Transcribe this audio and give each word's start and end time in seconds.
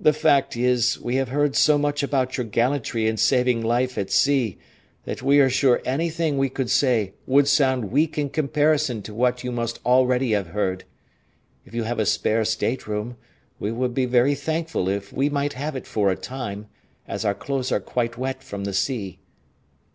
The 0.00 0.14
fact 0.14 0.56
is, 0.56 0.98
we 0.98 1.16
have 1.16 1.28
heard 1.28 1.54
so 1.54 1.76
much 1.76 2.02
about 2.02 2.38
your 2.38 2.46
gallantry 2.46 3.06
in 3.06 3.18
saving 3.18 3.60
life 3.60 3.98
at 3.98 4.10
sea 4.10 4.56
that 5.04 5.22
we 5.22 5.38
are 5.38 5.50
sure 5.50 5.82
anything 5.84 6.38
we 6.38 6.48
could 6.48 6.70
say 6.70 7.12
would 7.26 7.46
sound 7.46 7.92
weak 7.92 8.16
in 8.16 8.30
comparison 8.30 9.02
to 9.02 9.12
what 9.12 9.44
you 9.44 9.52
must 9.52 9.78
already 9.84 10.30
have 10.32 10.46
heard. 10.46 10.84
If 11.66 11.74
you 11.74 11.82
have 11.82 11.98
a 11.98 12.06
spare 12.06 12.46
stateroom, 12.46 13.18
we 13.58 13.70
would 13.70 13.92
be 13.92 14.06
very 14.06 14.34
thankful 14.34 14.88
if 14.88 15.12
we 15.12 15.28
might 15.28 15.52
have 15.52 15.76
it 15.76 15.86
for 15.86 16.10
a 16.10 16.16
time, 16.16 16.68
as 17.06 17.26
our 17.26 17.34
clothes 17.34 17.70
are 17.70 17.78
quite 17.78 18.16
wet 18.16 18.42
from 18.42 18.64
the 18.64 18.72
sea." 18.72 19.18